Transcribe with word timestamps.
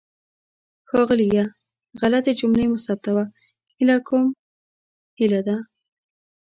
ښاغلیه! 0.89 1.45
غلطې 1.99 2.31
جملې 2.39 2.65
مه 2.71 2.79
ثبتوه. 2.85 3.25
هیله 3.75 3.97
کوم 4.07 4.25
هیله 5.19 5.41
ده. 5.47 5.57